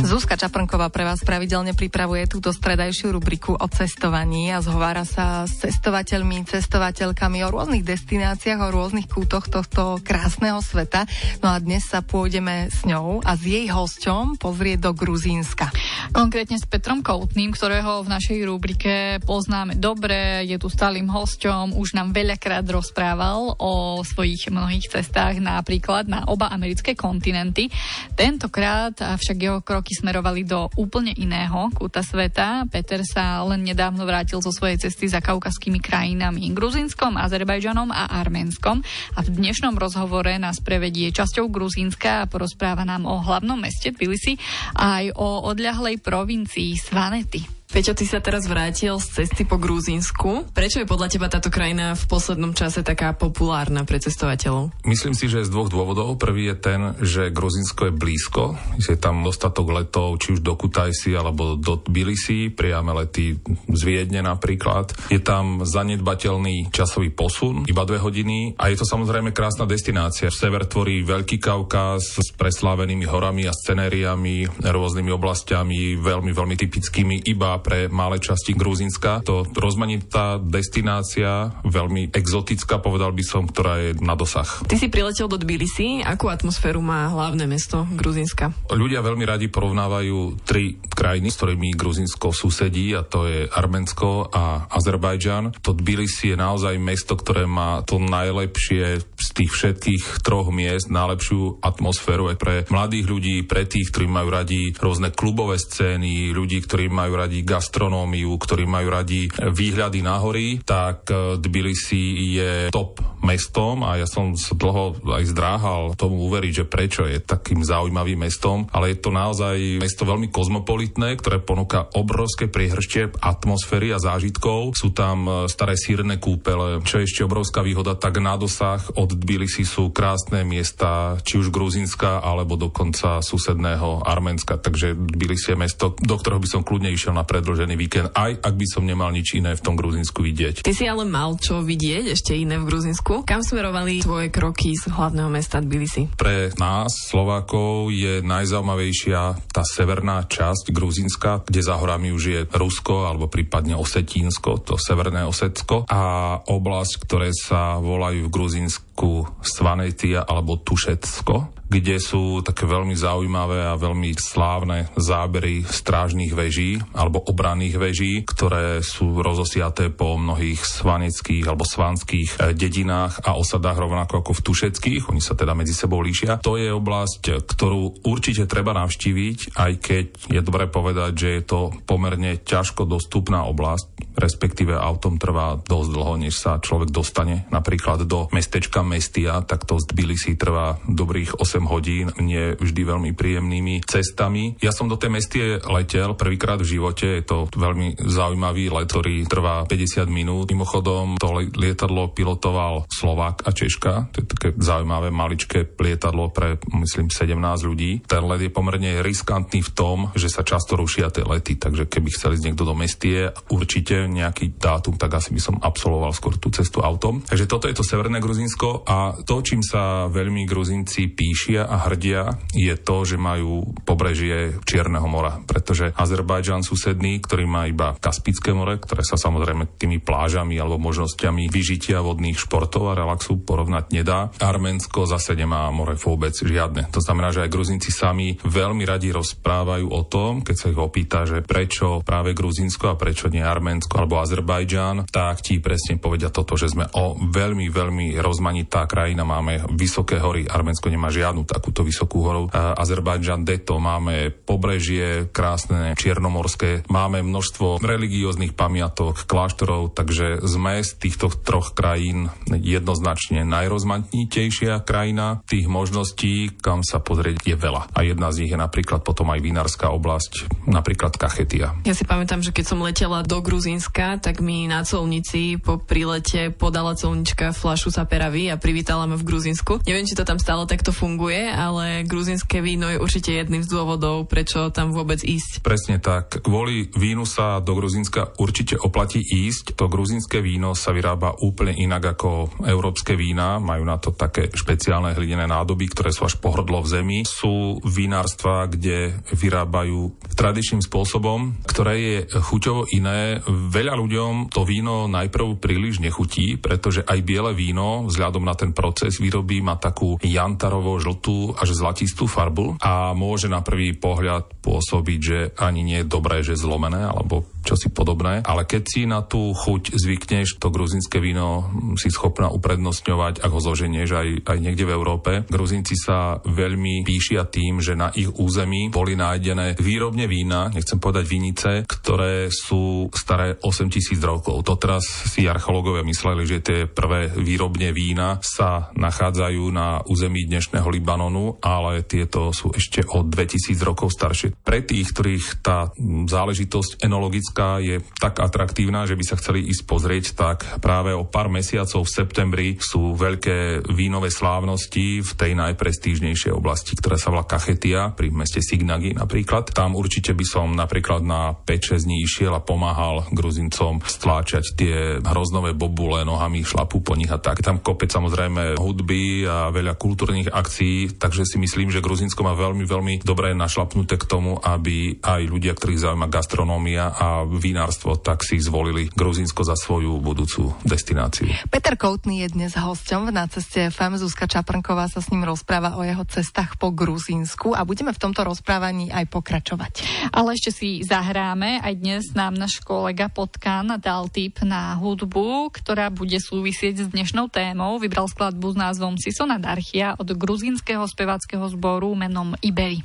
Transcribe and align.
Zuzka 0.00 0.32
Čaprnková 0.32 0.88
pre 0.88 1.04
vás 1.04 1.20
pravidelne 1.20 1.76
pripravuje 1.76 2.24
túto 2.24 2.56
stredajšiu 2.56 3.12
rubriku 3.12 3.52
o 3.52 3.66
cestovaní 3.68 4.48
a 4.48 4.64
zhovára 4.64 5.04
sa 5.04 5.44
s 5.44 5.60
cestovateľmi, 5.60 6.48
cestovateľkami 6.48 7.44
o 7.44 7.52
rôznych 7.52 7.84
destináciách, 7.84 8.64
o 8.64 8.72
rôznych 8.72 9.04
kútoch 9.12 9.52
tohto 9.52 10.00
krásneho 10.00 10.64
sveta. 10.64 11.04
No 11.44 11.52
a 11.52 11.60
dnes 11.60 11.84
sa 11.84 12.00
pôjdeme 12.00 12.72
s 12.72 12.88
ňou 12.88 13.20
a 13.20 13.36
s 13.36 13.44
jej 13.44 13.68
hosťom 13.68 14.40
pozrieť 14.40 14.88
do 14.88 14.90
Gruzínska. 14.96 15.68
Konkrétne 16.16 16.56
s 16.56 16.64
Petrom 16.64 17.04
Koutným, 17.04 17.52
ktorého 17.52 18.00
v 18.00 18.08
našej 18.08 18.40
rubrike 18.48 19.20
poznáme 19.22 19.76
dobre, 19.76 20.48
je 20.48 20.56
tu 20.56 20.72
stálym 20.72 21.12
hosťom, 21.12 21.76
už 21.76 21.92
nám 21.92 22.16
veľakrát 22.16 22.64
rozprával 22.64 23.52
o 23.60 24.00
svojich 24.00 24.48
mnohých 24.48 24.88
cestách 24.88 25.44
napríklad 25.44 26.08
na 26.08 26.24
oba 26.24 26.48
americké 26.48 26.96
kontinenty. 26.96 27.68
Tentokrát 28.16 28.96
však 28.96 29.36
jeho 29.36 29.60
kroky 29.60 29.89
roky 29.90 30.06
smerovali 30.06 30.46
do 30.46 30.70
úplne 30.78 31.10
iného 31.18 31.66
kúta 31.74 32.06
sveta. 32.06 32.62
Peter 32.70 33.02
sa 33.02 33.42
len 33.42 33.66
nedávno 33.66 34.06
vrátil 34.06 34.38
zo 34.38 34.54
svojej 34.54 34.78
cesty 34.78 35.10
za 35.10 35.18
kaukaskými 35.18 35.82
krajinami 35.82 36.46
Gruzinskom, 36.54 37.18
Azerbajdžanom 37.18 37.90
a 37.90 38.06
Arménskom 38.22 38.86
a 38.86 39.20
v 39.26 39.28
dnešnom 39.34 39.74
rozhovore 39.74 40.30
nás 40.38 40.62
prevedie 40.62 41.10
časťou 41.10 41.50
Gruzínska 41.50 42.22
a 42.22 42.28
porozpráva 42.30 42.86
nám 42.86 43.02
o 43.02 43.18
hlavnom 43.18 43.58
meste 43.58 43.90
Tbilisi 43.90 44.38
aj 44.78 45.10
o 45.18 45.50
odľahlej 45.50 45.98
provincii 45.98 46.78
Svanety. 46.78 47.59
Peťo, 47.70 47.94
ty 47.94 48.02
sa 48.02 48.18
teraz 48.18 48.50
vrátil 48.50 48.98
z 48.98 49.22
cesty 49.22 49.46
po 49.46 49.54
Gruzínsku. 49.54 50.50
Prečo 50.50 50.82
je 50.82 50.90
podľa 50.90 51.06
teba 51.06 51.30
táto 51.30 51.54
krajina 51.54 51.94
v 51.94 52.02
poslednom 52.10 52.50
čase 52.50 52.82
taká 52.82 53.14
populárna 53.14 53.86
pre 53.86 54.02
cestovateľov? 54.02 54.74
Myslím 54.82 55.14
si, 55.14 55.30
že 55.30 55.46
z 55.46 55.54
dvoch 55.54 55.70
dôvodov. 55.70 56.18
Prvý 56.18 56.50
je 56.50 56.56
ten, 56.58 56.80
že 56.98 57.30
Gruzínsko 57.30 57.86
je 57.86 57.94
blízko. 57.94 58.58
Je 58.82 58.98
tam 58.98 59.22
dostatok 59.22 59.70
letov, 59.70 60.18
či 60.18 60.34
už 60.34 60.42
do 60.42 60.58
Kutajsi 60.58 61.14
alebo 61.14 61.54
do 61.54 61.78
Tbilisi, 61.78 62.50
priame 62.50 62.90
lety 62.90 63.38
z 63.70 63.80
Viedne 63.86 64.26
napríklad. 64.26 64.90
Je 65.06 65.22
tam 65.22 65.62
zanedbateľný 65.62 66.74
časový 66.74 67.14
posun, 67.14 67.70
iba 67.70 67.86
dve 67.86 68.02
hodiny 68.02 68.58
a 68.58 68.66
je 68.66 68.82
to 68.82 68.86
samozrejme 68.90 69.30
krásna 69.30 69.62
destinácia. 69.62 70.26
Sever 70.26 70.66
tvorí 70.66 71.06
Veľký 71.06 71.38
Kaukaz 71.38 72.18
s 72.18 72.34
preslávenými 72.34 73.06
horami 73.06 73.46
a 73.46 73.54
scenériami, 73.54 74.58
rôznymi 74.58 75.10
oblastiami, 75.14 75.94
veľmi, 76.02 76.34
veľmi 76.34 76.56
typickými 76.58 77.30
iba 77.30 77.59
pre 77.62 77.86
malé 77.92 78.18
časti 78.18 78.56
Gruzinska. 78.56 79.22
To 79.24 79.46
rozmanitá 79.54 80.40
destinácia, 80.40 81.52
veľmi 81.64 82.10
exotická, 82.12 82.80
povedal 82.80 83.12
by 83.12 83.24
som, 83.24 83.46
ktorá 83.46 83.78
je 83.80 83.90
na 84.00 84.16
dosah. 84.16 84.48
Ty 84.66 84.76
si 84.76 84.88
priletel 84.90 85.28
do 85.28 85.38
Tbilisi. 85.38 86.02
Akú 86.02 86.26
atmosféru 86.32 86.80
má 86.82 87.08
hlavné 87.12 87.44
mesto 87.46 87.86
Gruzinska? 87.94 88.52
Ľudia 88.72 89.04
veľmi 89.04 89.24
radi 89.24 89.46
porovnávajú 89.52 90.42
tri 90.42 90.80
krajiny, 90.80 91.28
s 91.30 91.38
ktorými 91.38 91.76
Gruzinsko 91.76 92.32
susedí, 92.32 92.92
a 92.96 93.04
to 93.04 93.28
je 93.28 93.46
Arménsko 93.48 94.32
a 94.32 94.66
Azerbajdžan. 94.68 95.60
To 95.64 95.76
Tbilisi 95.76 96.32
je 96.32 96.36
naozaj 96.36 96.76
mesto, 96.80 97.16
ktoré 97.16 97.44
má 97.44 97.84
to 97.84 98.00
najlepšie 98.00 99.00
z 99.00 99.28
tých 99.36 99.50
všetkých 99.52 100.24
troch 100.24 100.48
miest, 100.48 100.88
najlepšiu 100.88 101.60
atmosféru 101.60 102.32
aj 102.32 102.36
pre 102.40 102.54
mladých 102.72 103.06
ľudí, 103.06 103.36
pre 103.44 103.68
tých, 103.68 103.92
ktorí 103.92 104.06
majú 104.08 104.28
radi 104.32 104.72
rôzne 104.76 105.12
klubové 105.12 105.60
scény, 105.60 106.32
ľudí, 106.32 106.64
ktorí 106.64 106.88
majú 106.88 107.20
radi 107.20 107.44
gastronómiu, 107.50 108.30
ktorí 108.38 108.70
majú 108.70 108.94
radi 108.94 109.26
výhľady 109.26 110.00
na 110.06 110.22
hory, 110.22 110.62
tak 110.62 111.10
eh, 111.10 111.34
Tbilisi 111.42 112.02
je 112.38 112.52
top 112.70 113.19
mestom 113.26 113.82
a 113.82 113.98
ja 113.98 114.06
som 114.06 114.32
dlho 114.36 115.02
aj 115.04 115.24
zdráhal 115.28 115.82
tomu 115.98 116.24
uveriť, 116.30 116.64
že 116.64 116.70
prečo 116.70 117.02
je 117.04 117.18
takým 117.20 117.66
zaujímavým 117.66 118.22
mestom, 118.22 118.70
ale 118.70 118.94
je 118.94 118.98
to 119.02 119.10
naozaj 119.10 119.82
mesto 119.82 120.06
veľmi 120.06 120.30
kozmopolitné, 120.30 121.18
ktoré 121.18 121.42
ponúka 121.42 121.90
obrovské 121.98 122.46
priehrštie 122.46 123.18
atmosféry 123.18 123.90
a 123.90 123.98
zážitkov. 123.98 124.78
Sú 124.78 124.94
tam 124.94 125.26
eh, 125.26 125.34
staré 125.50 125.74
sírne 125.74 126.22
kúpele, 126.22 126.80
čo 126.86 127.02
je 127.02 127.10
ešte 127.10 127.26
obrovská 127.26 127.66
výhoda, 127.66 127.98
tak 127.98 128.22
na 128.22 128.38
dosah 128.38 128.80
od 128.94 129.10
Tbilisi 129.10 129.66
sú 129.66 129.90
krásne 129.90 130.46
miesta, 130.46 131.18
či 131.26 131.42
už 131.42 131.50
Gruzínska, 131.50 132.22
alebo 132.22 132.54
dokonca 132.54 133.18
susedného 133.20 134.06
Arménska. 134.06 134.54
Takže 134.56 134.94
Tbilisi 134.94 135.52
je 135.52 135.58
mesto, 135.58 135.98
do 135.98 136.14
ktorého 136.14 136.38
by 136.38 136.48
som 136.48 136.62
kľudne 136.62 136.94
išiel 136.94 137.12
na 137.12 137.26
pred 137.26 137.40
predlžený 137.40 137.74
víkend, 137.80 138.12
aj 138.12 138.36
ak 138.44 138.54
by 138.54 138.66
som 138.68 138.84
nemal 138.84 139.08
nič 139.08 139.40
iné 139.40 139.56
v 139.56 139.64
tom 139.64 139.72
Gruzínsku 139.72 140.20
vidieť. 140.20 140.60
Ty 140.60 140.72
si 140.76 140.84
ale 140.84 141.08
mal 141.08 141.40
čo 141.40 141.64
vidieť 141.64 142.12
ešte 142.12 142.36
iné 142.36 142.60
v 142.60 142.68
Gruzínsku. 143.10 143.26
Kam 143.26 143.42
smerovali 143.42 144.06
tvoje 144.06 144.30
kroky 144.30 144.78
z 144.78 144.86
hlavného 144.86 145.26
mesta 145.26 145.58
Tbilisi? 145.58 146.06
Pre 146.14 146.54
nás, 146.62 147.10
Slovákov, 147.10 147.90
je 147.90 148.22
najzaujímavejšia 148.22 149.50
tá 149.50 149.66
severná 149.66 150.22
časť 150.30 150.70
Gruzínska, 150.70 151.42
kde 151.42 151.60
za 151.66 151.74
horami 151.74 152.14
už 152.14 152.22
je 152.22 152.40
Rusko 152.46 153.10
alebo 153.10 153.26
prípadne 153.26 153.74
Osetínsko, 153.74 154.62
to 154.62 154.78
severné 154.78 155.26
Osetsko 155.26 155.90
a 155.90 156.02
oblasť, 156.38 156.92
ktoré 157.02 157.34
sa 157.34 157.82
volajú 157.82 158.30
v 158.30 158.32
Gruzínsku 158.32 159.42
Svanetia 159.42 160.22
alebo 160.22 160.62
Tušetsko 160.62 161.59
kde 161.70 162.02
sú 162.02 162.42
také 162.42 162.66
veľmi 162.66 162.98
zaujímavé 162.98 163.62
a 163.62 163.78
veľmi 163.78 164.10
slávne 164.18 164.90
zábery 164.98 165.62
strážnych 165.62 166.34
veží 166.34 166.82
alebo 166.98 167.22
obranných 167.22 167.76
veží, 167.78 168.12
ktoré 168.26 168.82
sú 168.82 169.22
rozosiaté 169.22 169.94
po 169.94 170.18
mnohých 170.18 170.58
svanických 170.58 171.46
alebo 171.46 171.62
svanských 171.62 172.28
eh, 172.36 172.58
dedinách 172.58 173.22
a 173.22 173.38
osadách 173.38 173.78
rovnako 173.78 174.26
ako 174.26 174.32
v 174.34 174.44
Tušeckých. 174.50 175.02
Oni 175.14 175.22
sa 175.22 175.38
teda 175.38 175.54
medzi 175.54 175.70
sebou 175.70 176.02
líšia. 176.02 176.42
To 176.42 176.58
je 176.58 176.74
oblasť, 176.74 177.46
ktorú 177.46 178.02
určite 178.02 178.50
treba 178.50 178.74
navštíviť, 178.74 179.54
aj 179.54 179.72
keď 179.78 180.06
je 180.26 180.40
dobré 180.42 180.66
povedať, 180.66 181.12
že 181.14 181.28
je 181.38 181.42
to 181.46 181.60
pomerne 181.86 182.42
ťažko 182.42 182.82
dostupná 182.82 183.46
oblasť, 183.46 184.18
respektíve 184.18 184.74
autom 184.74 185.22
trvá 185.22 185.54
dosť 185.62 185.90
dlho, 185.94 186.14
než 186.18 186.34
sa 186.34 186.58
človek 186.58 186.90
dostane 186.90 187.46
napríklad 187.54 188.02
do 188.10 188.26
mestečka 188.34 188.82
Mestia, 188.82 189.38
tak 189.46 189.68
to 189.70 189.78
z 189.78 189.86
Tbilisi 189.94 190.34
trvá 190.34 190.82
dobrých 190.88 191.38
8 191.38 191.59
8 191.59 191.59
hodín, 191.66 192.12
nie 192.20 192.54
vždy 192.56 192.82
veľmi 192.84 193.10
príjemnými 193.16 193.84
cestami. 193.84 194.56
Ja 194.60 194.70
som 194.70 194.86
do 194.86 195.00
tej 195.00 195.10
mestie 195.10 195.44
letel 195.60 196.14
prvýkrát 196.14 196.60
v 196.60 196.70
živote, 196.78 197.20
je 197.20 197.24
to 197.24 197.48
veľmi 197.52 197.96
zaujímavý 198.00 198.72
let, 198.72 198.88
ktorý 198.90 199.24
trvá 199.26 199.64
50 199.64 200.06
minút. 200.10 200.50
Mimochodom, 200.50 201.16
to 201.16 201.32
lietadlo 201.56 202.12
pilotoval 202.12 202.84
Slovák 202.90 203.46
a 203.46 203.50
Češka, 203.54 204.12
to 204.12 204.16
je 204.22 204.26
také 204.26 204.48
zaujímavé 204.58 205.08
maličké 205.14 205.64
lietadlo 205.78 206.34
pre, 206.34 206.60
myslím, 206.74 207.08
17 207.08 207.36
ľudí. 207.64 208.04
Ten 208.04 208.22
let 208.26 208.42
je 208.42 208.52
pomerne 208.52 209.00
riskantný 209.00 209.64
v 209.64 209.70
tom, 209.72 209.98
že 210.12 210.28
sa 210.28 210.44
často 210.44 210.76
rušia 210.76 211.08
tie 211.14 211.24
lety, 211.24 211.56
takže 211.56 211.86
keby 211.86 212.08
chceli 212.12 212.36
ísť 212.36 212.46
niekto 212.50 212.64
do 212.66 212.74
mestie, 212.76 213.30
určite 213.48 214.06
nejaký 214.10 214.58
dátum, 214.58 214.98
tak 214.98 215.16
asi 215.16 215.32
by 215.32 215.40
som 215.40 215.56
absolvoval 215.62 216.12
skôr 216.12 216.36
tú 216.36 216.50
cestu 216.50 216.82
autom. 216.82 217.22
Takže 217.24 217.46
toto 217.46 217.66
je 217.70 217.76
to 217.76 217.86
Severné 217.86 218.18
Gruzinsko 218.18 218.84
a 218.84 219.16
to, 219.24 219.40
čím 219.40 219.62
sa 219.64 220.10
veľmi 220.10 220.44
Gruzinci 220.44 221.10
píši, 221.12 221.49
tešia 221.50 221.66
a 221.66 221.82
hrdia, 221.90 222.38
je 222.54 222.78
to, 222.78 223.02
že 223.02 223.18
majú 223.18 223.74
pobrežie 223.82 224.62
Čierneho 224.62 225.10
mora, 225.10 225.42
pretože 225.42 225.90
Azerbajdžan 225.98 226.62
susedný, 226.62 227.18
ktorý 227.26 227.42
má 227.50 227.66
iba 227.66 227.98
Kaspické 227.98 228.54
more, 228.54 228.78
ktoré 228.78 229.02
sa 229.02 229.18
samozrejme 229.18 229.74
tými 229.74 229.98
plážami 229.98 230.54
alebo 230.62 230.78
možnosťami 230.78 231.50
vyžitia 231.50 232.06
vodných 232.06 232.38
športov 232.38 232.94
a 232.94 232.94
relaxu 232.94 233.42
porovnať 233.42 233.90
nedá. 233.90 234.30
Arménsko 234.38 235.10
zase 235.10 235.34
nemá 235.34 235.66
more 235.74 235.98
vôbec 235.98 236.38
žiadne. 236.38 236.86
To 236.94 237.02
znamená, 237.02 237.34
že 237.34 237.42
aj 237.42 237.50
Gruzinci 237.50 237.90
sami 237.90 238.38
veľmi 238.38 238.86
radi 238.86 239.10
rozprávajú 239.10 239.90
o 239.90 240.06
tom, 240.06 240.46
keď 240.46 240.54
sa 240.54 240.70
ich 240.70 240.78
opýta, 240.78 241.26
že 241.26 241.42
prečo 241.42 242.06
práve 242.06 242.30
Gruzinsko 242.30 242.94
a 242.94 242.98
prečo 243.00 243.26
nie 243.26 243.42
Arménsko 243.42 243.98
alebo 243.98 244.22
Azerbajdžan, 244.22 245.10
tak 245.10 245.42
ti 245.42 245.58
presne 245.58 245.98
povedia 245.98 246.30
toto, 246.30 246.54
že 246.54 246.70
sme 246.70 246.86
o 246.94 247.18
veľmi, 247.18 247.66
veľmi 247.66 248.06
rozmanitá 248.22 248.86
krajina, 248.86 249.26
máme 249.26 249.66
vysoké 249.74 250.22
hory, 250.22 250.46
Arménsko 250.46 250.86
nemá 250.86 251.10
žiadnu 251.10 251.29
žiadnu 251.30 251.46
takúto 251.46 251.86
vysokú 251.86 252.26
horu. 252.26 252.42
Azerbajdžan 252.50 253.46
Deto, 253.46 253.78
máme 253.78 254.34
pobrežie, 254.34 255.30
krásne 255.30 255.94
čiernomorské 255.94 256.82
máme 256.90 257.22
množstvo 257.22 257.78
religióznych 257.78 258.58
pamiatok, 258.58 259.30
kláštorov, 259.30 259.94
takže 259.94 260.42
sme 260.42 260.82
z 260.82 260.90
týchto 260.98 261.30
troch 261.30 261.78
krajín 261.78 262.34
jednoznačne 262.50 263.46
najrozmanitejšia 263.46 264.82
krajina. 264.82 265.46
Tých 265.46 265.70
možností, 265.70 266.50
kam 266.58 266.82
sa 266.82 266.98
pozrieť, 266.98 267.46
je 267.46 267.54
veľa. 267.54 267.94
A 267.94 268.02
jedna 268.02 268.34
z 268.34 268.42
nich 268.42 268.50
je 268.50 268.58
napríklad 268.58 269.06
potom 269.06 269.30
aj 269.30 269.38
vinárska 269.38 269.94
oblasť, 269.94 270.66
napríklad 270.66 271.14
Kachetia. 271.14 271.78
Ja 271.86 271.94
si 271.94 272.02
pamätám, 272.02 272.42
že 272.42 272.50
keď 272.50 272.64
som 272.66 272.82
letela 272.82 273.22
do 273.22 273.38
Gruzínska, 273.38 274.18
tak 274.18 274.42
mi 274.42 274.66
na 274.66 274.82
colnici 274.82 275.62
po 275.62 275.78
prilete 275.78 276.50
podala 276.50 276.98
colnička 276.98 277.54
flašu 277.54 277.94
saperavy 277.94 278.50
a 278.50 278.58
privítala 278.58 279.06
ma 279.06 279.14
v 279.14 279.22
Gruzínsku. 279.22 279.86
Neviem, 279.86 280.10
či 280.10 280.18
to 280.18 280.26
tam 280.26 280.42
stále 280.42 280.66
takto 280.66 280.90
funguje, 280.90 281.19
ale 281.28 282.08
gruzínske 282.08 282.64
víno 282.64 282.88
je 282.88 282.96
určite 282.96 283.36
jedným 283.36 283.60
z 283.60 283.68
dôvodov, 283.68 284.24
prečo 284.24 284.72
tam 284.72 284.96
vôbec 284.96 285.20
ísť. 285.20 285.60
Presne 285.60 286.00
tak. 286.00 286.40
Kvôli 286.40 286.88
vínu 286.96 287.28
sa 287.28 287.60
do 287.60 287.76
Gruzínska 287.76 288.40
určite 288.40 288.80
oplatí 288.80 289.20
ísť. 289.20 289.76
To 289.76 289.92
gruzínske 289.92 290.40
víno 290.40 290.72
sa 290.72 290.96
vyrába 290.96 291.36
úplne 291.44 291.76
inak 291.76 292.16
ako 292.16 292.62
európske 292.64 293.18
vína. 293.18 293.60
Majú 293.60 293.84
na 293.84 294.00
to 294.00 294.16
také 294.16 294.48
špeciálne 294.48 295.12
hlinené 295.12 295.44
nádoby, 295.44 295.92
ktoré 295.92 296.14
sú 296.14 296.24
až 296.24 296.40
pohrdlo 296.40 296.80
v 296.80 296.88
zemi. 296.88 297.18
Sú 297.28 297.82
vinárstva, 297.84 298.64
kde 298.70 299.20
vyrábajú 299.34 300.16
tradičným 300.32 300.80
spôsobom, 300.80 301.60
ktoré 301.66 301.94
je 302.00 302.16
chuťovo 302.30 302.88
iné. 302.94 303.44
Veľa 303.50 303.98
ľuďom 303.98 304.32
to 304.48 304.64
víno 304.64 305.04
najprv 305.10 305.60
príliš 305.60 306.00
nechutí, 306.00 306.56
pretože 306.56 307.02
aj 307.04 307.18
biele 307.26 307.52
víno 307.52 308.06
vzhľadom 308.06 308.46
na 308.46 308.54
ten 308.54 308.70
proces 308.70 309.18
výroby 309.18 309.60
má 309.60 309.76
takú 309.76 310.16
jantarovo 310.22 310.96
žltú 311.10 311.58
až 311.58 311.74
zlatistú 311.74 312.30
farbu 312.30 312.78
a 312.78 313.10
môže 313.18 313.50
na 313.50 313.66
prvý 313.66 313.98
pohľad 313.98 314.62
pôsobiť, 314.62 315.18
že 315.18 315.38
ani 315.58 315.82
nie 315.82 315.98
je 316.00 316.06
dobré, 316.06 316.46
že 316.46 316.54
zlomené 316.54 317.02
alebo 317.10 317.50
čosi 317.62 317.92
podobné, 317.92 318.42
ale 318.44 318.66
keď 318.66 318.82
si 318.84 319.02
na 319.06 319.22
tú 319.22 319.52
chuť 319.54 319.94
zvykneš, 319.94 320.58
to 320.58 320.72
gruzinské 320.72 321.22
víno 321.22 321.70
si 321.96 322.10
schopná 322.12 322.50
uprednostňovať, 322.50 323.40
ak 323.40 323.50
ho 323.50 323.60
zoženieš 323.60 324.10
aj, 324.10 324.28
aj 324.48 324.58
niekde 324.58 324.84
v 324.88 324.94
Európe. 324.94 325.30
Gruzinci 325.46 325.94
sa 325.96 326.40
veľmi 326.42 327.06
píšia 327.06 327.46
tým, 327.46 327.78
že 327.78 327.94
na 327.96 328.10
ich 328.12 328.28
území 328.28 328.90
boli 328.90 329.14
nájdené 329.14 329.78
výrobne 329.78 330.26
vína, 330.26 330.72
nechcem 330.72 330.98
povedať 330.98 331.24
vinice, 331.28 331.70
ktoré 331.86 332.48
sú 332.50 333.08
staré 333.14 333.56
8000 333.60 334.18
rokov. 334.24 334.64
To 334.66 334.74
teraz 334.80 335.04
si 335.06 335.46
archeológovia 335.46 336.02
mysleli, 336.06 336.42
že 336.48 336.64
tie 336.64 336.80
prvé 336.88 337.30
výrobne 337.30 337.92
vína 337.94 338.40
sa 338.42 338.90
nachádzajú 338.96 339.62
na 339.70 340.00
území 340.08 340.48
dnešného 340.48 340.88
Libanonu, 340.88 341.60
ale 341.62 342.02
tieto 342.06 342.50
sú 342.50 342.72
ešte 342.74 343.04
o 343.06 343.22
2000 343.22 343.76
rokov 343.86 344.10
staršie. 344.14 344.56
Pre 344.56 344.78
tých, 344.82 345.12
ktorých 345.12 345.46
tá 345.60 345.92
záležitosť 346.26 347.02
enologická 347.04 347.49
je 347.82 348.02
tak 348.18 348.38
atraktívna, 348.38 349.04
že 349.08 349.18
by 349.18 349.24
sa 349.26 349.38
chceli 349.38 349.66
ísť 349.66 349.82
pozrieť, 349.86 350.24
tak 350.36 350.58
práve 350.78 351.12
o 351.16 351.26
pár 351.26 351.50
mesiacov 351.50 352.06
v 352.06 352.14
septembri 352.14 352.68
sú 352.78 353.14
veľké 353.16 353.88
vínové 353.92 354.30
slávnosti 354.30 355.24
v 355.24 355.30
tej 355.34 355.52
najprestížnejšej 355.58 356.52
oblasti, 356.54 356.94
ktorá 356.96 357.16
sa 357.18 357.32
volá 357.34 357.44
Kachetia, 357.44 358.12
pri 358.14 358.30
meste 358.30 358.62
Signagi 358.62 359.16
napríklad. 359.16 359.72
Tam 359.74 359.94
určite 359.94 360.32
by 360.36 360.44
som 360.46 360.72
napríklad 360.72 361.22
na 361.24 361.54
5-6 361.54 362.06
dní 362.06 362.22
išiel 362.24 362.52
a 362.54 362.64
pomáhal 362.64 363.26
Gruzincom 363.32 364.02
stláčať 364.04 364.64
tie 364.76 364.96
hroznové 365.20 365.72
bobule 365.74 366.22
nohami, 366.24 366.62
šlapu 366.64 367.00
po 367.00 367.16
nich 367.16 367.30
a 367.30 367.38
tak. 367.40 367.62
Tam 367.64 367.80
kopec 367.80 368.12
samozrejme 368.12 368.76
hudby 368.76 369.44
a 369.48 369.72
veľa 369.72 369.96
kultúrnych 369.96 370.52
akcií, 370.52 371.16
takže 371.16 371.46
si 371.46 371.56
myslím, 371.60 371.88
že 371.88 372.04
Gruzinsko 372.04 372.44
má 372.44 372.54
veľmi, 372.54 372.84
veľmi 372.84 373.14
dobré 373.24 373.52
našlapnuté 373.56 374.16
k 374.20 374.28
tomu, 374.28 374.58
aby 374.60 375.20
aj 375.20 375.42
ľudia, 375.48 375.72
ktorých 375.74 376.02
zaujíma 376.06 376.28
gastronómia 376.30 377.12
a 377.12 377.39
vinárstvo, 377.46 378.16
tak 378.18 378.42
si 378.44 378.60
zvolili 378.60 379.08
Gruzinsko 379.12 379.62
za 379.64 379.76
svoju 379.76 380.18
budúcu 380.20 380.74
destináciu. 380.84 381.48
Peter 381.72 381.94
Koutný 381.96 382.44
je 382.46 382.48
dnes 382.52 382.72
hosťom 382.72 383.28
v 383.28 383.34
Na 383.34 383.46
ceste 383.48 383.88
FM. 383.88 384.16
Zuzka 384.20 384.48
Čaprnková 384.50 385.08
sa 385.08 385.24
s 385.24 385.28
ním 385.32 385.44
rozpráva 385.44 385.96
o 385.96 386.02
jeho 386.04 386.24
cestách 386.28 386.76
po 386.76 386.92
Gruzínsku 386.92 387.72
a 387.72 387.84
budeme 387.86 388.12
v 388.12 388.20
tomto 388.20 388.44
rozprávaní 388.44 389.08
aj 389.10 389.28
pokračovať. 389.30 389.92
Ale 390.34 390.56
ešte 390.56 390.70
si 390.74 390.88
zahráme. 391.00 391.80
Aj 391.80 391.94
dnes 391.96 392.32
nám 392.36 392.56
náš 392.56 392.82
kolega 392.84 393.32
Potkan 393.32 393.96
dal 393.98 394.28
tip 394.28 394.60
na 394.60 394.96
hudbu, 395.00 395.72
ktorá 395.72 396.12
bude 396.12 396.36
súvisieť 396.36 397.06
s 397.06 397.08
dnešnou 397.10 397.48
témou. 397.48 397.96
Vybral 397.96 398.28
skladbu 398.28 398.74
s 398.74 398.76
názvom 398.76 399.14
Sisona 399.16 399.56
Darchia 399.56 400.14
od 400.18 400.28
gruzínskeho 400.30 401.04
speváckého 401.08 401.64
zboru 401.72 402.12
menom 402.12 402.52
Iberi. 402.60 403.00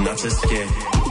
Na 0.00 0.16
ceste 0.16 0.64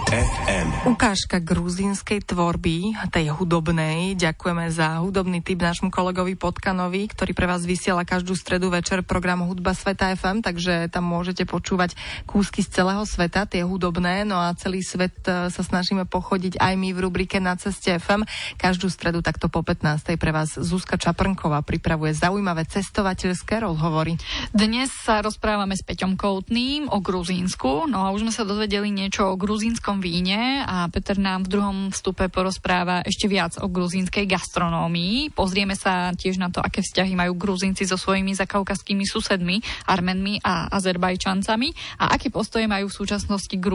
FM. 0.09 0.89
Ukážka 0.89 1.37
gruzínskej 1.37 2.25
tvorby, 2.25 2.97
tej 3.13 3.29
hudobnej. 3.29 4.17
Ďakujeme 4.17 4.65
za 4.73 4.97
hudobný 5.05 5.37
tip 5.45 5.61
nášmu 5.61 5.93
kolegovi 5.93 6.33
Potkanovi, 6.33 7.13
ktorý 7.13 7.37
pre 7.37 7.45
vás 7.45 7.61
vysiela 7.61 8.01
každú 8.01 8.33
stredu 8.33 8.73
večer 8.73 9.05
program 9.05 9.45
Hudba 9.45 9.77
Sveta 9.77 10.09
FM, 10.17 10.41
takže 10.41 10.89
tam 10.89 11.05
môžete 11.05 11.45
počúvať 11.45 11.93
kúsky 12.25 12.65
z 12.65 12.81
celého 12.81 13.05
sveta, 13.05 13.45
tie 13.45 13.61
hudobné, 13.61 14.25
no 14.25 14.41
a 14.41 14.49
celý 14.57 14.81
svet 14.81 15.13
e, 15.29 15.53
sa 15.53 15.61
snažíme 15.61 16.09
pochodiť 16.09 16.57
aj 16.57 16.73
my 16.73 16.89
v 16.89 16.99
rubrike 17.05 17.37
Na 17.37 17.53
ceste 17.53 17.93
FM. 17.93 18.25
Každú 18.57 18.89
stredu 18.89 19.21
takto 19.21 19.45
po 19.45 19.61
15. 19.61 20.17
pre 20.17 20.33
vás 20.33 20.57
Zuzka 20.57 20.97
Čaprnková 20.97 21.61
pripravuje 21.61 22.17
zaujímavé 22.17 22.65
cestovateľské 22.65 23.61
rozhovory. 23.61 24.17
Dnes 24.57 24.89
sa 24.89 25.21
rozprávame 25.21 25.77
s 25.77 25.85
Peťom 25.85 26.17
Koutným 26.17 26.89
o 26.89 26.97
Gruzínsku, 26.97 27.85
no 27.85 28.01
a 28.01 28.09
už 28.09 28.25
sme 28.25 28.33
sa 28.33 28.41
dozvedeli 28.41 28.89
niečo 28.89 29.29
o 29.29 29.37
gruzínskom 29.37 29.98
víne 29.99 30.63
a 30.63 30.87
Peter 30.87 31.19
nám 31.19 31.45
v 31.45 31.51
druhom 31.59 31.77
vstupe 31.91 32.31
porozpráva 32.31 33.03
ešte 33.03 33.27
viac 33.27 33.59
o 33.59 33.67
gruzínskej 33.67 34.23
gastronómii. 34.23 35.35
Pozrieme 35.35 35.75
sa 35.75 36.15
tiež 36.15 36.39
na 36.39 36.47
to, 36.47 36.63
aké 36.63 36.79
vzťahy 36.79 37.19
majú 37.19 37.35
Gruzínci 37.35 37.83
so 37.83 37.99
svojimi 37.99 38.31
zakaukaskými 38.31 39.03
susedmi, 39.03 39.59
Armenmi 39.91 40.39
a 40.39 40.71
Azerbajčancami 40.71 41.99
a 41.99 42.15
aké 42.15 42.31
postoje 42.31 42.63
majú 42.71 42.87
v 42.87 42.97
súčasnosti 43.03 43.51
k. 43.51 43.69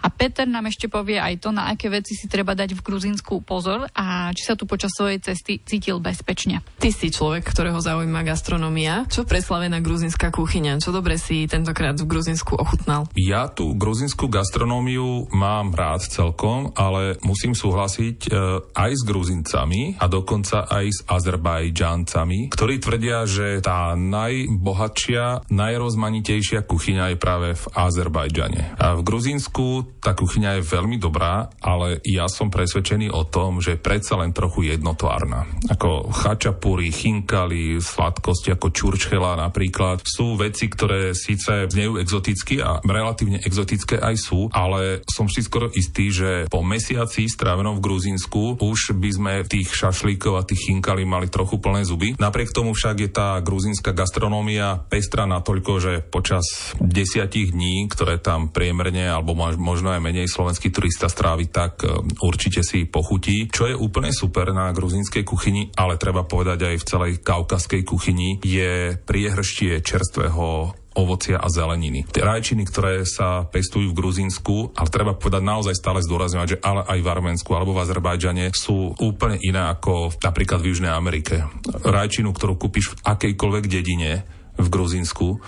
A 0.00 0.06
Peter 0.08 0.48
nám 0.48 0.72
ešte 0.72 0.88
povie 0.88 1.20
aj 1.20 1.44
to, 1.44 1.52
na 1.52 1.68
aké 1.68 1.92
veci 1.92 2.16
si 2.16 2.24
treba 2.24 2.56
dať 2.56 2.72
v 2.72 2.80
Gruzínsku 2.80 3.44
pozor 3.44 3.84
a 3.92 4.32
či 4.32 4.48
sa 4.48 4.56
tu 4.56 4.64
počas 4.64 4.96
svojej 4.96 5.20
cesty 5.20 5.60
cítil 5.60 6.00
bezpečne. 6.00 6.64
Ty 6.80 6.88
si 6.88 7.12
človek, 7.12 7.44
ktorého 7.44 7.76
zaujíma 7.76 8.24
gastronomia. 8.24 9.04
Čo 9.10 9.28
preslavená 9.28 9.84
gruzínska 9.84 10.32
kuchyňa? 10.32 10.80
Čo 10.80 10.96
dobre 10.96 11.20
si 11.20 11.44
tentokrát 11.44 11.98
v 11.98 12.06
Gruzínsku 12.06 12.56
ochutnal? 12.56 13.10
Ja 13.18 13.50
tú 13.50 13.74
gruzínsku 13.74 14.30
gastronómiu 14.30 15.26
mám 15.34 15.49
mám 15.50 15.74
rád 15.74 16.06
celkom, 16.06 16.70
ale 16.78 17.18
musím 17.26 17.58
súhlasiť 17.58 18.18
e, 18.22 18.28
aj 18.70 18.90
s 18.94 19.02
Gruzincami 19.02 19.98
a 19.98 20.06
dokonca 20.06 20.70
aj 20.70 20.86
s 20.86 21.00
Azerbajdžancami, 21.10 22.54
ktorí 22.54 22.78
tvrdia, 22.78 23.26
že 23.26 23.58
tá 23.58 23.98
najbohatšia, 23.98 25.50
najrozmanitejšia 25.50 26.62
kuchyňa 26.62 27.12
je 27.12 27.18
práve 27.18 27.48
v 27.58 27.64
Azerbajdžane. 27.74 28.78
A 28.78 28.94
v 28.94 29.02
Gruzínsku 29.02 29.98
tá 29.98 30.14
kuchyňa 30.14 30.62
je 30.62 30.70
veľmi 30.70 30.96
dobrá, 31.02 31.50
ale 31.58 31.98
ja 32.06 32.30
som 32.30 32.48
presvedčený 32.48 33.10
o 33.10 33.26
tom, 33.26 33.58
že 33.58 33.74
predsa 33.74 34.22
len 34.22 34.30
trochu 34.30 34.70
jednotvárna. 34.70 35.50
Ako 35.66 36.14
chačapuri, 36.14 36.94
chinkali, 36.94 37.82
sladkosti 37.82 38.54
ako 38.54 38.70
čurčchela 38.70 39.34
napríklad 39.34 40.06
sú 40.06 40.38
veci, 40.38 40.70
ktoré 40.70 41.12
síce 41.16 41.66
znejú 41.66 41.98
exoticky 41.98 42.62
a 42.62 42.78
relatívne 42.84 43.42
exotické 43.42 43.98
aj 43.98 44.16
sú, 44.20 44.46
ale 44.52 45.02
som 45.08 45.26
si 45.26 45.39
si 45.40 45.48
skoro 45.48 45.72
istý, 45.72 46.12
že 46.12 46.30
po 46.52 46.60
mesiaci 46.60 47.24
strávenom 47.24 47.80
v 47.80 47.84
Gruzínsku 47.88 48.60
už 48.60 48.92
by 48.92 49.10
sme 49.10 49.32
tých 49.48 49.72
šašlíkov 49.72 50.36
a 50.36 50.44
tých 50.44 50.68
chinkali 50.68 51.08
mali 51.08 51.32
trochu 51.32 51.56
plné 51.56 51.88
zuby. 51.88 52.12
Napriek 52.20 52.52
tomu 52.52 52.76
však 52.76 52.96
je 53.00 53.08
tá 53.08 53.40
gruzínska 53.40 53.96
gastronómia 53.96 54.84
pestrá 54.92 55.24
natoľko, 55.24 55.72
že 55.80 55.92
počas 56.04 56.76
desiatich 56.76 57.56
dní, 57.56 57.88
ktoré 57.88 58.20
tam 58.20 58.52
priemerne 58.52 59.08
alebo 59.08 59.32
možno 59.56 59.96
aj 59.96 60.04
menej 60.04 60.28
slovenský 60.28 60.68
turista 60.68 61.08
strávi, 61.08 61.48
tak 61.48 61.80
e, 61.80 62.04
určite 62.20 62.60
si 62.60 62.84
pochutí. 62.84 63.48
Čo 63.48 63.72
je 63.72 63.78
úplne 63.78 64.12
super 64.12 64.52
na 64.52 64.76
gruzínskej 64.76 65.24
kuchyni, 65.24 65.72
ale 65.80 65.96
treba 65.96 66.28
povedať 66.28 66.68
aj 66.68 66.76
v 66.76 66.88
celej 66.90 67.12
kaukaskej 67.24 67.80
kuchyni, 67.88 68.44
je 68.44 68.92
priehrštie 69.00 69.80
čerstvého 69.80 70.76
ovocia 70.98 71.38
a 71.38 71.46
zeleniny. 71.46 72.02
Tie 72.10 72.24
rajčiny, 72.24 72.66
ktoré 72.66 73.06
sa 73.06 73.46
pestujú 73.46 73.94
v 73.94 73.98
Gruzínsku, 73.98 74.74
ale 74.74 74.88
treba 74.90 75.14
povedať 75.14 75.42
naozaj 75.42 75.74
stále 75.78 76.02
zdôrazňovať, 76.02 76.48
že 76.50 76.60
ale 76.62 76.82
aj 76.82 76.98
v 76.98 77.10
Arménsku 77.10 77.50
alebo 77.54 77.76
v 77.76 77.82
Azerbajdžane 77.86 78.50
sú 78.50 78.94
úplne 78.98 79.38
iné 79.38 79.70
ako 79.70 80.14
napríklad 80.18 80.58
v 80.58 80.74
Južnej 80.74 80.90
Amerike. 80.90 81.46
Rajčinu, 81.86 82.34
ktorú 82.34 82.58
kúpiš 82.58 82.94
v 82.94 82.98
akejkoľvek 83.06 83.64
dedine, 83.70 84.39
v 84.62 84.72
Gruzínsku, 84.72 85.40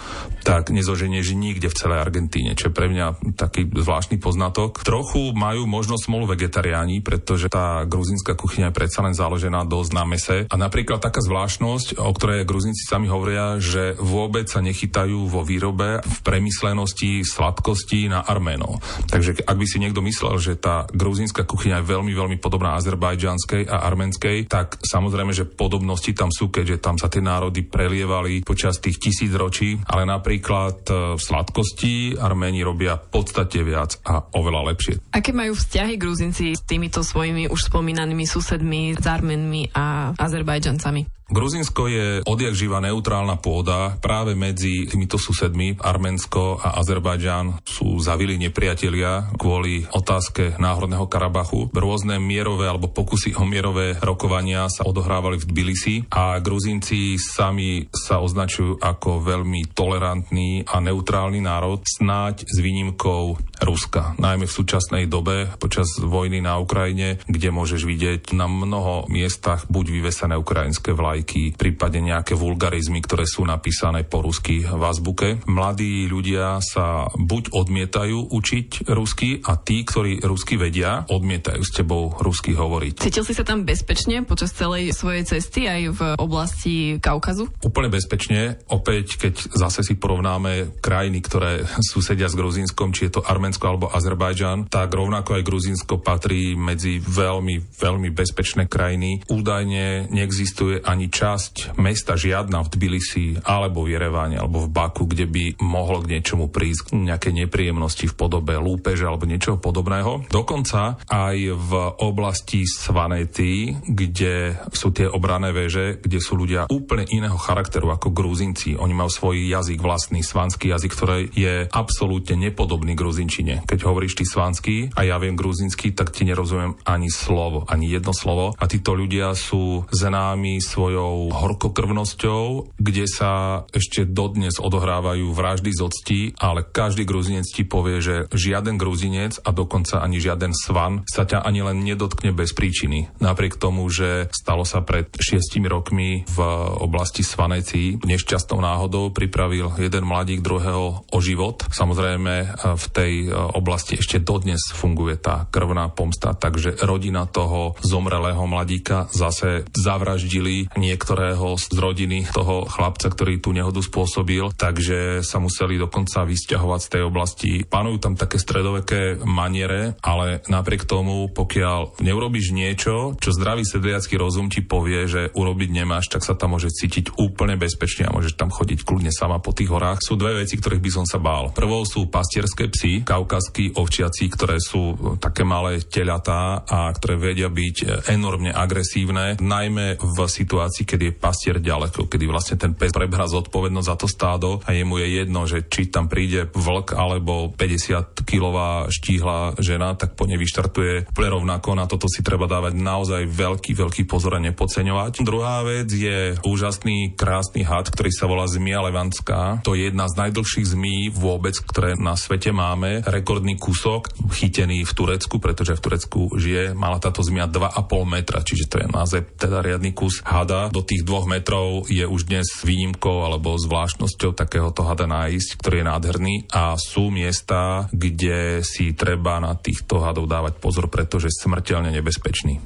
tak 0.42 0.74
nezoženieš 0.74 1.36
nikde 1.36 1.68
v 1.70 1.78
celej 1.78 2.02
Argentíne, 2.02 2.56
čo 2.58 2.68
je 2.68 2.76
pre 2.76 2.90
mňa 2.90 3.36
taký 3.38 3.68
zvláštny 3.68 4.18
poznatok. 4.18 4.82
Trochu 4.82 5.32
majú 5.36 5.68
možnosť 5.68 6.02
smolu 6.08 6.34
vegetariáni, 6.34 7.04
pretože 7.04 7.52
tá 7.52 7.86
gruzínska 7.86 8.34
kuchyňa 8.34 8.72
je 8.72 8.78
predsa 8.78 9.00
len 9.04 9.14
založená 9.14 9.64
dosť 9.68 9.90
na 9.94 10.04
mese. 10.08 10.38
A 10.50 10.54
napríklad 10.58 10.98
taká 10.98 11.22
zvláštnosť, 11.22 12.00
o 12.02 12.10
ktorej 12.12 12.48
Gruzínci 12.48 12.84
sami 12.84 13.06
hovoria, 13.06 13.56
že 13.62 13.94
vôbec 13.98 14.50
sa 14.50 14.64
nechytajú 14.64 15.30
vo 15.30 15.46
výrobe 15.46 16.02
v 16.02 16.18
premyslenosti 16.26 17.22
sladkosti 17.22 18.10
na 18.10 18.24
Arménov. 18.26 18.82
Takže 19.08 19.44
ak 19.46 19.56
by 19.56 19.66
si 19.66 19.78
niekto 19.78 20.02
myslel, 20.04 20.38
že 20.38 20.58
tá 20.58 20.86
gruzínska 20.90 21.46
kuchyňa 21.46 21.82
je 21.82 21.90
veľmi, 21.90 22.12
veľmi 22.12 22.36
podobná 22.38 22.78
azerbajdžanskej 22.78 23.66
a 23.66 23.86
arménskej, 23.90 24.46
tak 24.46 24.78
samozrejme, 24.82 25.34
že 25.34 25.48
podobnosti 25.48 26.10
tam 26.14 26.30
sú, 26.30 26.48
keďže 26.48 26.82
tam 26.82 26.96
sa 26.96 27.10
tie 27.10 27.22
národy 27.24 27.66
prelievali 27.66 28.44
počas 28.46 28.78
tých 28.78 29.01
tisíc 29.02 29.34
ročí, 29.34 29.82
ale 29.90 30.06
napríklad 30.06 30.86
e, 30.86 30.92
v 31.18 31.20
sladkosti 31.20 32.14
Arméni 32.14 32.62
robia 32.62 32.94
v 32.94 33.10
podstate 33.10 33.66
viac 33.66 33.98
a 34.06 34.22
oveľa 34.38 34.70
lepšie. 34.70 34.94
Aké 35.10 35.34
majú 35.34 35.58
vzťahy 35.58 35.98
Gruzinci 35.98 36.54
s 36.54 36.62
týmito 36.62 37.02
svojimi 37.02 37.50
už 37.50 37.66
spomínanými 37.66 38.22
susedmi, 38.22 38.94
s 38.94 39.02
Arménmi 39.02 39.74
a 39.74 40.14
Azerbajdžancami? 40.14 41.21
Gruzinsko 41.32 41.88
je 41.88 42.06
odjak 42.28 42.52
živa 42.52 42.84
neutrálna 42.84 43.40
pôda. 43.40 43.96
Práve 44.04 44.36
medzi 44.36 44.84
týmito 44.84 45.16
susedmi 45.16 45.80
Arménsko 45.80 46.60
a 46.60 46.76
Azerbajdžan 46.76 47.64
sú 47.64 47.96
zavili 48.04 48.36
nepriatelia 48.36 49.32
kvôli 49.40 49.88
otázke 49.88 50.60
náhodného 50.60 51.08
Karabachu. 51.08 51.72
Rôzne 51.72 52.20
mierové 52.20 52.68
alebo 52.68 52.92
pokusy 52.92 53.32
o 53.40 53.48
mierové 53.48 53.96
rokovania 54.04 54.68
sa 54.68 54.84
odohrávali 54.84 55.40
v 55.40 55.48
Tbilisi 55.48 55.94
a 56.12 56.36
Gruzinci 56.36 57.16
sami 57.16 57.88
sa 57.88 58.20
označujú 58.20 58.76
ako 58.84 59.24
veľmi 59.24 59.72
tolerantný 59.72 60.68
a 60.68 60.84
neutrálny 60.84 61.40
národ, 61.40 61.80
snáď 61.80 62.44
s 62.44 62.60
výnimkou 62.60 63.40
Ruska. 63.64 64.18
Najmä 64.20 64.44
v 64.44 64.56
súčasnej 64.60 65.08
dobe 65.08 65.48
počas 65.56 65.96
vojny 65.96 66.44
na 66.44 66.60
Ukrajine, 66.60 67.24
kde 67.24 67.48
môžeš 67.54 67.88
vidieť 67.88 68.36
na 68.36 68.50
mnoho 68.50 69.08
miestach 69.08 69.64
buď 69.70 70.02
vyvesené 70.02 70.34
ukrajinské 70.36 70.92
vlajky, 70.92 71.21
vlajky, 71.22 71.54
prípadne 71.54 72.10
nejaké 72.10 72.34
vulgarizmy, 72.34 72.98
ktoré 72.98 73.30
sú 73.30 73.46
napísané 73.46 74.02
po 74.02 74.26
rusky 74.26 74.66
v 74.66 74.82
azbuke. 74.82 75.38
Mladí 75.46 76.10
ľudia 76.10 76.58
sa 76.58 77.06
buď 77.14 77.54
odmietajú 77.54 78.34
učiť 78.34 78.90
rusky 78.90 79.38
a 79.46 79.54
tí, 79.54 79.86
ktorí 79.86 80.18
rusky 80.26 80.58
vedia, 80.58 81.06
odmietajú 81.06 81.62
s 81.62 81.70
tebou 81.70 82.10
rusky 82.18 82.58
hovoriť. 82.58 83.06
Cítil 83.06 83.22
si 83.22 83.38
sa 83.38 83.46
tam 83.46 83.62
bezpečne 83.62 84.26
počas 84.26 84.50
celej 84.50 84.90
svojej 84.98 85.22
cesty 85.22 85.70
aj 85.70 85.80
v 85.94 86.00
oblasti 86.18 86.98
Kaukazu? 86.98 87.46
Úplne 87.62 87.94
bezpečne. 87.94 88.58
Opäť, 88.66 89.22
keď 89.22 89.54
zase 89.54 89.86
si 89.86 89.94
porovnáme 89.94 90.82
krajiny, 90.82 91.22
ktoré 91.22 91.62
susedia 91.86 92.26
s 92.26 92.34
Gruzínskom, 92.34 92.90
či 92.90 93.06
je 93.06 93.22
to 93.22 93.22
Arménsko 93.22 93.62
alebo 93.62 93.86
Azerbajdžan, 93.94 94.66
tak 94.66 94.90
rovnako 94.90 95.38
aj 95.38 95.46
Gruzínsko 95.46 96.02
patrí 96.02 96.58
medzi 96.58 96.98
veľmi, 96.98 97.78
veľmi 97.78 98.10
bezpečné 98.10 98.66
krajiny. 98.66 99.22
Údajne 99.30 100.10
neexistuje 100.10 100.82
ani 100.82 101.11
časť 101.12 101.76
mesta 101.76 102.16
žiadna 102.16 102.64
v 102.64 102.72
Tbilisi 102.72 103.26
alebo 103.44 103.84
v 103.84 104.00
Jereváne 104.00 104.40
alebo 104.40 104.64
v 104.64 104.72
Baku, 104.72 105.04
kde 105.04 105.28
by 105.28 105.44
mohlo 105.60 106.00
k 106.00 106.16
niečomu 106.16 106.48
prísť 106.48 106.96
nejaké 106.96 107.36
nepríjemnosti 107.36 108.08
v 108.08 108.16
podobe 108.16 108.56
lúpeže 108.56 109.04
alebo 109.04 109.28
niečoho 109.28 109.60
podobného. 109.60 110.32
Dokonca 110.32 110.96
aj 111.04 111.36
v 111.52 111.72
oblasti 112.00 112.64
Svanety, 112.64 113.76
kde 113.84 114.56
sú 114.72 114.88
tie 114.96 115.04
obrané 115.04 115.52
veže, 115.52 116.00
kde 116.00 116.18
sú 116.18 116.40
ľudia 116.40 116.64
úplne 116.72 117.04
iného 117.12 117.36
charakteru 117.36 117.92
ako 117.92 118.16
Gruzinci. 118.16 118.80
Oni 118.80 118.96
majú 118.96 119.12
svoj 119.12 119.36
jazyk 119.52 119.84
vlastný, 119.84 120.24
svanský 120.24 120.72
jazyk, 120.72 120.92
ktorý 120.96 121.28
je 121.36 121.68
absolútne 121.68 122.40
nepodobný 122.40 122.96
Gruzinčine. 122.96 123.68
Keď 123.68 123.78
hovoríš 123.84 124.16
ty 124.16 124.24
svanský 124.24 124.88
a 124.96 125.04
ja 125.04 125.20
viem 125.20 125.36
gruzinsky, 125.36 125.90
tak 125.92 126.14
ti 126.14 126.22
nerozumiem 126.22 126.78
ani 126.86 127.10
slovo, 127.10 127.66
ani 127.66 127.90
jedno 127.90 128.14
slovo. 128.14 128.54
A 128.56 128.64
títo 128.70 128.94
ľudia 128.94 129.34
sú 129.34 129.84
známi 129.90 130.62
svojou 130.62 131.01
svojou 131.02 131.34
horkokrvnosťou, 131.34 132.78
kde 132.78 133.10
sa 133.10 133.64
ešte 133.74 134.06
dodnes 134.06 134.62
odohrávajú 134.62 135.34
vraždy 135.34 135.74
z 135.74 135.80
octi, 135.82 136.20
ale 136.38 136.62
každý 136.62 137.02
gruzinec 137.02 137.42
ti 137.50 137.66
povie, 137.66 137.98
že 137.98 138.30
žiaden 138.30 138.78
gruzinec 138.78 139.42
a 139.42 139.50
dokonca 139.50 139.98
ani 139.98 140.22
žiaden 140.22 140.54
svan 140.54 141.02
sa 141.10 141.26
ťa 141.26 141.42
ani 141.42 141.66
len 141.66 141.82
nedotkne 141.82 142.30
bez 142.30 142.54
príčiny. 142.54 143.10
Napriek 143.18 143.58
tomu, 143.58 143.90
že 143.90 144.30
stalo 144.30 144.62
sa 144.62 144.86
pred 144.86 145.10
šiestimi 145.18 145.66
rokmi 145.66 146.22
v 146.22 146.38
oblasti 146.78 147.26
Svaneci 147.26 147.98
nešťastnou 147.98 148.62
náhodou 148.62 149.10
pripravil 149.10 149.74
jeden 149.82 150.06
mladík 150.06 150.38
druhého 150.38 151.10
o 151.10 151.18
život. 151.18 151.66
Samozrejme 151.66 152.62
v 152.78 152.86
tej 152.94 153.12
oblasti 153.34 153.98
ešte 153.98 154.22
dodnes 154.22 154.70
funguje 154.70 155.18
tá 155.18 155.50
krvná 155.50 155.90
pomsta, 155.90 156.38
takže 156.38 156.78
rodina 156.86 157.26
toho 157.26 157.74
zomrelého 157.82 158.46
mladíka 158.46 159.10
zase 159.10 159.66
zavraždili 159.74 160.70
niektorého 160.82 161.54
z 161.54 161.78
rodiny 161.78 162.26
toho 162.34 162.66
chlapca, 162.66 163.06
ktorý 163.06 163.38
tú 163.38 163.54
nehodu 163.54 163.78
spôsobil, 163.78 164.50
takže 164.58 165.22
sa 165.22 165.38
museli 165.38 165.78
dokonca 165.78 166.26
vysťahovať 166.26 166.80
z 166.82 166.90
tej 166.90 167.02
oblasti. 167.06 167.52
Panujú 167.62 168.02
tam 168.02 168.18
také 168.18 168.42
stredoveké 168.42 169.22
maniere, 169.22 169.94
ale 170.02 170.42
napriek 170.50 170.82
tomu, 170.82 171.30
pokiaľ 171.30 172.02
neurobiš 172.02 172.50
niečo, 172.50 173.14
čo 173.22 173.30
zdravý 173.30 173.62
sedliacký 173.62 174.18
rozum 174.18 174.50
ti 174.50 174.66
povie, 174.66 175.06
že 175.06 175.30
urobiť 175.30 175.70
nemáš, 175.70 176.10
tak 176.10 176.26
sa 176.26 176.34
tam 176.34 176.58
môže 176.58 176.74
cítiť 176.74 177.14
úplne 177.20 177.54
bezpečne 177.54 178.08
a 178.08 178.14
môžeš 178.14 178.34
tam 178.34 178.50
chodiť 178.50 178.82
kľudne 178.82 179.14
sama 179.14 179.38
po 179.38 179.54
tých 179.54 179.70
horách. 179.70 180.02
Sú 180.02 180.18
dve 180.18 180.42
veci, 180.42 180.58
ktorých 180.58 180.82
by 180.82 180.90
som 180.90 181.04
sa 181.06 181.22
bál. 181.22 181.54
Prvou 181.54 181.86
sú 181.86 182.10
pastierské 182.10 182.66
psy, 182.72 183.06
kaukazskí 183.06 183.78
ovčiaci, 183.78 184.24
ktoré 184.32 184.56
sú 184.58 185.16
také 185.20 185.44
malé 185.44 185.84
teľatá 185.84 186.64
a 186.64 186.88
ktoré 186.96 187.20
vedia 187.20 187.52
byť 187.52 188.08
enormne 188.08 188.50
agresívne, 188.50 189.36
najmä 189.36 190.00
v 190.00 190.18
situácii, 190.24 190.71
situácii, 190.72 190.88
kedy 190.88 191.04
je 191.12 191.20
pastier 191.20 191.56
ďaleko, 191.60 192.08
kedy 192.08 192.24
vlastne 192.24 192.56
ten 192.56 192.72
pes 192.72 192.96
prebrá 192.96 193.28
zodpovednosť 193.28 193.88
za 193.92 193.96
to 194.00 194.06
stádo 194.08 194.50
a 194.64 194.72
jemu 194.72 195.04
je 195.04 195.08
jedno, 195.20 195.40
že 195.44 195.68
či 195.68 195.92
tam 195.92 196.08
príde 196.08 196.48
vlk 196.48 196.96
alebo 196.96 197.52
50-kilová 197.52 198.88
štíhla 198.88 199.60
žena, 199.60 199.92
tak 199.92 200.16
po 200.16 200.24
nej 200.24 200.40
vyštartuje 200.40 201.12
úplne 201.12 201.30
rovnako. 201.36 201.76
Na 201.76 201.84
toto 201.84 202.08
si 202.08 202.24
treba 202.24 202.48
dávať 202.48 202.72
naozaj 202.80 203.28
veľký, 203.28 203.76
veľký 203.76 204.02
pozor 204.08 204.40
a 204.40 204.40
nepodceňovať. 204.40 205.20
Druhá 205.20 205.60
vec 205.60 205.92
je 205.92 206.40
úžasný, 206.40 207.12
krásny 207.12 207.68
had, 207.68 207.92
ktorý 207.92 208.08
sa 208.08 208.24
volá 208.24 208.48
Zmia 208.48 208.80
Levantská. 208.88 209.60
To 209.68 209.76
je 209.76 209.92
jedna 209.92 210.08
z 210.08 210.16
najdlhších 210.24 210.72
zmí 210.72 211.12
vôbec, 211.12 211.52
ktoré 211.68 212.00
na 212.00 212.16
svete 212.16 212.54
máme. 212.54 213.04
Rekordný 213.04 213.60
kúsok, 213.60 214.08
chytený 214.32 214.88
v 214.88 214.92
Turecku, 214.96 215.36
pretože 215.36 215.76
v 215.76 215.84
Turecku 215.84 216.20
žije, 216.38 216.72
mala 216.72 216.96
táto 217.02 217.20
zmia 217.20 217.50
2,5 217.50 217.82
metra, 218.06 218.40
čiže 218.40 218.70
to 218.70 218.76
je 218.80 218.86
naozaj 218.88 219.20
teda 219.36 219.60
riadny 219.60 219.90
kus 219.90 220.22
hada 220.22 220.61
do 220.68 220.84
tých 220.84 221.02
dvoch 221.02 221.24
metrov 221.26 221.88
je 221.88 222.04
už 222.04 222.28
dnes 222.28 222.46
výnimkou 222.62 223.24
alebo 223.24 223.56
zvláštnosťou 223.56 224.36
takéhoto 224.36 224.84
hada 224.84 225.08
nájsť, 225.08 225.58
ktorý 225.58 225.82
je 225.82 225.88
nádherný 225.88 226.34
a 226.52 226.76
sú 226.76 227.08
miesta, 227.08 227.88
kde 227.90 228.60
si 228.60 228.92
treba 228.92 229.40
na 229.40 229.56
týchto 229.56 230.04
hadov 230.04 230.28
dávať 230.28 230.60
pozor, 230.60 230.92
pretože 230.92 231.32
smrteľne 231.32 231.90
nebezpečný. 231.90 232.60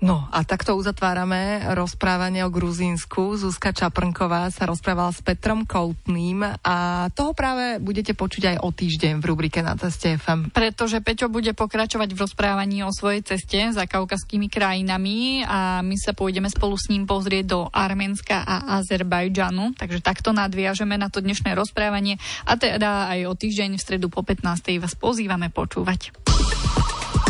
No 0.00 0.28
a 0.30 0.44
takto 0.46 0.76
uzatvárame 0.78 1.72
rozprávanie 1.74 2.44
o 2.46 2.50
Gruzínsku. 2.52 3.34
Zuzka 3.40 3.74
Čaprnková 3.74 4.48
sa 4.54 4.68
rozprávala 4.68 5.10
s 5.10 5.20
Petrom 5.24 5.66
Koutným 5.66 6.44
a 6.44 7.06
toho 7.12 7.32
práve 7.32 7.82
budete 7.82 8.12
počuť 8.14 8.54
aj 8.54 8.56
o 8.62 8.68
týždeň 8.70 9.18
v 9.18 9.24
rubrike 9.24 9.60
na 9.64 9.74
ceste 9.74 10.14
FM. 10.16 10.54
Pretože 10.54 11.02
Peťo 11.02 11.26
bude 11.32 11.52
pokračovať 11.56 12.14
v 12.14 12.22
rozprávaní 12.22 12.84
o 12.86 12.94
svojej 12.94 13.24
ceste 13.26 13.58
za 13.74 13.84
kaukaskými 13.88 14.46
krajinami 14.52 15.42
a 15.42 15.82
my 15.82 15.96
sa 15.98 16.14
pôjdeme 16.14 16.48
spolu 16.48 16.78
s 16.78 16.88
ním 16.92 17.08
pozrieť 17.08 17.44
do 17.50 17.60
Arménska 17.72 18.44
a 18.44 18.78
Azerbajdžanu. 18.80 19.74
Takže 19.74 20.04
takto 20.04 20.30
nadviažeme 20.30 20.94
na 20.94 21.10
to 21.10 21.20
dnešné 21.20 21.56
rozprávanie 21.56 22.16
a 22.46 22.54
teda 22.54 23.10
aj 23.10 23.20
o 23.26 23.34
týždeň 23.34 23.76
v 23.76 23.82
stredu 23.82 24.06
po 24.12 24.22
15. 24.22 24.78
vás 24.78 24.94
pozývame 24.94 25.50
počúvať. 25.50 26.14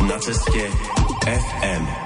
Na 0.07 0.21
ceste 0.21 0.71
FM. 1.27 2.06